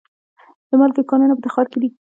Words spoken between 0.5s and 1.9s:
د مالګې کانونه په تخار کې دي